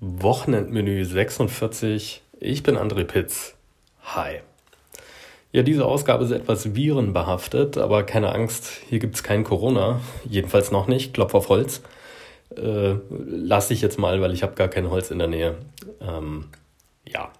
Wochenendmenü 0.00 1.04
46. 1.04 2.22
Ich 2.40 2.62
bin 2.62 2.78
André 2.78 3.04
Pitz. 3.04 3.54
Hi. 4.02 4.40
Ja, 5.52 5.62
diese 5.62 5.84
Ausgabe 5.84 6.24
ist 6.24 6.30
etwas 6.30 6.74
virenbehaftet, 6.74 7.76
aber 7.76 8.04
keine 8.04 8.34
Angst, 8.34 8.80
hier 8.88 8.98
gibt 8.98 9.16
es 9.16 9.22
kein 9.22 9.44
Corona. 9.44 10.00
Jedenfalls 10.26 10.70
noch 10.70 10.86
nicht. 10.86 11.12
Klopf 11.12 11.34
auf 11.34 11.50
Holz. 11.50 11.82
Äh, 12.56 12.94
lass 13.10 13.70
ich 13.70 13.82
jetzt 13.82 13.98
mal, 13.98 14.22
weil 14.22 14.32
ich 14.32 14.42
habe 14.42 14.54
gar 14.54 14.68
kein 14.68 14.88
Holz 14.88 15.10
in 15.10 15.18
der 15.18 15.28
Nähe. 15.28 15.56
Ähm, 16.00 16.46
ja. 17.06 17.30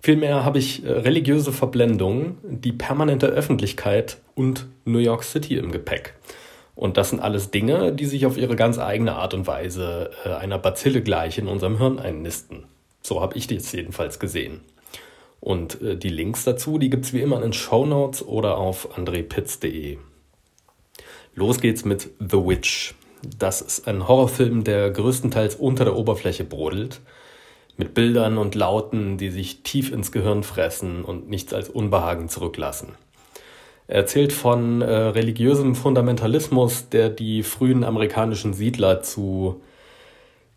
Vielmehr 0.00 0.42
habe 0.42 0.58
ich 0.58 0.82
äh, 0.82 0.90
religiöse 0.90 1.52
Verblendung, 1.52 2.38
die 2.42 2.72
permanente 2.72 3.26
Öffentlichkeit 3.26 4.16
und 4.34 4.66
New 4.86 5.00
York 5.00 5.22
City 5.22 5.58
im 5.58 5.70
Gepäck. 5.70 6.14
Und 6.80 6.96
das 6.96 7.10
sind 7.10 7.20
alles 7.20 7.50
Dinge, 7.50 7.92
die 7.92 8.06
sich 8.06 8.24
auf 8.24 8.38
ihre 8.38 8.56
ganz 8.56 8.78
eigene 8.78 9.16
Art 9.16 9.34
und 9.34 9.46
Weise 9.46 10.12
äh, 10.24 10.30
einer 10.30 10.58
Bazille 10.58 11.02
gleich 11.02 11.36
in 11.36 11.46
unserem 11.46 11.76
Hirn 11.76 11.98
einnisten. 11.98 12.64
So 13.02 13.20
habe 13.20 13.36
ich 13.36 13.46
das 13.46 13.70
jedenfalls 13.72 14.18
gesehen. 14.18 14.62
Und 15.40 15.82
äh, 15.82 15.98
die 15.98 16.08
Links 16.08 16.44
dazu, 16.44 16.78
die 16.78 16.88
gibt 16.88 17.04
es 17.04 17.12
wie 17.12 17.20
immer 17.20 17.36
in 17.36 17.42
den 17.42 17.52
Show 17.52 17.84
Notes 17.84 18.26
oder 18.26 18.56
auf 18.56 18.96
andrepitz.de. 18.96 19.98
Los 21.34 21.60
geht's 21.60 21.84
mit 21.84 22.08
The 22.18 22.38
Witch. 22.38 22.94
Das 23.38 23.60
ist 23.60 23.86
ein 23.86 24.08
Horrorfilm, 24.08 24.64
der 24.64 24.90
größtenteils 24.90 25.56
unter 25.56 25.84
der 25.84 25.96
Oberfläche 25.96 26.44
brodelt, 26.44 27.02
mit 27.76 27.92
Bildern 27.92 28.38
und 28.38 28.54
Lauten, 28.54 29.18
die 29.18 29.28
sich 29.28 29.62
tief 29.64 29.92
ins 29.92 30.12
Gehirn 30.12 30.42
fressen 30.44 31.04
und 31.04 31.28
nichts 31.28 31.52
als 31.52 31.68
Unbehagen 31.68 32.30
zurücklassen. 32.30 32.94
Er 33.90 33.96
erzählt 33.96 34.32
von 34.32 34.82
äh, 34.82 34.86
religiösem 34.86 35.74
Fundamentalismus, 35.74 36.90
der 36.90 37.08
die 37.10 37.42
frühen 37.42 37.82
amerikanischen 37.82 38.54
Siedler 38.54 39.02
zu 39.02 39.62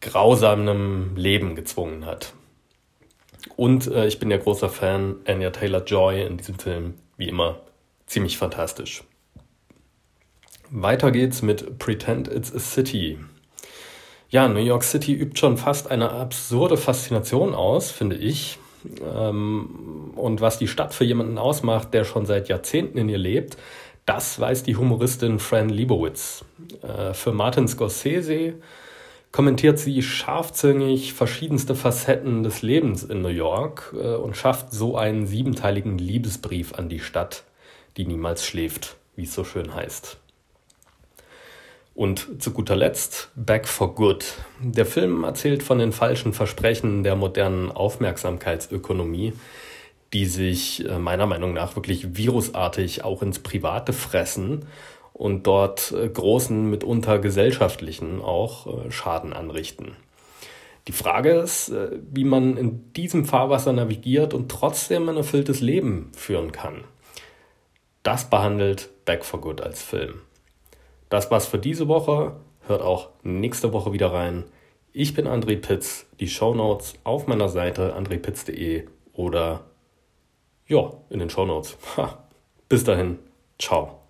grausamem 0.00 1.16
Leben 1.16 1.56
gezwungen 1.56 2.06
hat. 2.06 2.34
Und 3.56 3.88
äh, 3.88 4.06
ich 4.06 4.20
bin 4.20 4.30
ja 4.30 4.36
großer 4.36 4.68
Fan 4.68 5.16
Anya 5.26 5.50
Taylor 5.50 5.82
Joy 5.82 6.24
in 6.24 6.36
diesem 6.36 6.60
Film, 6.60 6.94
wie 7.16 7.28
immer, 7.28 7.58
ziemlich 8.06 8.38
fantastisch. 8.38 9.02
Weiter 10.70 11.10
geht's 11.10 11.42
mit 11.42 11.80
Pretend 11.80 12.28
It's 12.28 12.54
a 12.54 12.60
City. 12.60 13.18
Ja, 14.28 14.46
New 14.46 14.60
York 14.60 14.84
City 14.84 15.12
übt 15.12 15.36
schon 15.36 15.56
fast 15.56 15.90
eine 15.90 16.10
absurde 16.10 16.76
Faszination 16.76 17.56
aus, 17.56 17.90
finde 17.90 18.14
ich. 18.14 18.60
Ähm, 19.04 20.12
und 20.16 20.40
was 20.40 20.58
die 20.58 20.68
Stadt 20.68 20.94
für 20.94 21.04
jemanden 21.04 21.38
ausmacht, 21.38 21.94
der 21.94 22.04
schon 22.04 22.26
seit 22.26 22.48
Jahrzehnten 22.48 22.98
in 22.98 23.08
ihr 23.08 23.18
lebt, 23.18 23.56
das 24.06 24.38
weiß 24.38 24.62
die 24.62 24.76
Humoristin 24.76 25.38
Fran 25.38 25.68
Lebowitz. 25.68 26.44
Äh, 26.82 27.12
für 27.12 27.32
Martin 27.32 27.66
Scorsese 27.68 28.54
kommentiert 29.32 29.78
sie 29.78 30.00
scharfzüngig 30.00 31.12
verschiedenste 31.12 31.74
Facetten 31.74 32.42
des 32.42 32.62
Lebens 32.62 33.02
in 33.02 33.20
New 33.20 33.28
York 33.28 33.94
äh, 34.00 34.14
und 34.14 34.36
schafft 34.36 34.72
so 34.72 34.96
einen 34.96 35.26
siebenteiligen 35.26 35.98
Liebesbrief 35.98 36.74
an 36.74 36.88
die 36.88 37.00
Stadt, 37.00 37.44
die 37.96 38.06
niemals 38.06 38.46
schläft, 38.46 38.96
wie 39.16 39.24
es 39.24 39.34
so 39.34 39.44
schön 39.44 39.74
heißt. 39.74 40.18
Und 41.96 42.42
zu 42.42 42.50
guter 42.50 42.76
Letzt 42.76 43.30
Back 43.36 43.66
for 43.66 43.94
Good. 43.94 44.34
Der 44.60 44.84
Film 44.84 45.24
erzählt 45.24 45.62
von 45.62 45.78
den 45.78 45.92
falschen 45.92 46.34
Versprechen 46.34 47.02
der 47.04 47.16
modernen 47.16 47.72
Aufmerksamkeitsökonomie, 47.72 49.32
die 50.12 50.26
sich 50.26 50.86
äh, 50.86 50.98
meiner 50.98 51.24
Meinung 51.24 51.54
nach 51.54 51.74
wirklich 51.74 52.18
virusartig 52.18 53.02
auch 53.02 53.22
ins 53.22 53.38
Private 53.38 53.94
fressen 53.94 54.66
und 55.14 55.46
dort 55.46 55.92
äh, 55.92 56.06
großen, 56.06 56.68
mitunter 56.68 57.18
gesellschaftlichen 57.18 58.20
auch 58.20 58.66
äh, 58.66 58.90
Schaden 58.90 59.32
anrichten. 59.32 59.92
Die 60.88 60.92
Frage 60.92 61.30
ist, 61.30 61.72
wie 62.12 62.22
man 62.22 62.56
in 62.56 62.92
diesem 62.92 63.24
Fahrwasser 63.24 63.72
navigiert 63.72 64.34
und 64.34 64.50
trotzdem 64.50 65.08
ein 65.08 65.16
erfülltes 65.16 65.60
Leben 65.60 66.12
führen 66.14 66.52
kann. 66.52 66.84
Das 68.04 68.30
behandelt 68.30 68.90
Back 69.04 69.24
for 69.24 69.40
Good 69.40 69.62
als 69.62 69.82
Film. 69.82 70.20
Das 71.08 71.30
war's 71.30 71.46
für 71.46 71.58
diese 71.58 71.88
Woche. 71.88 72.36
Hört 72.66 72.82
auch 72.82 73.10
nächste 73.22 73.72
Woche 73.72 73.92
wieder 73.92 74.12
rein. 74.12 74.44
Ich 74.92 75.14
bin 75.14 75.26
André 75.26 75.56
Pitz. 75.56 76.06
Die 76.20 76.28
Show 76.28 76.54
Notes 76.54 76.94
auf 77.04 77.26
meiner 77.26 77.48
Seite 77.48 77.94
andrepitz.de 77.94 78.86
oder 79.12 79.64
ja, 80.66 80.92
in 81.10 81.18
den 81.18 81.30
Show 81.30 81.44
Notes. 81.44 81.76
Bis 82.68 82.82
dahin. 82.82 83.18
Ciao. 83.58 84.05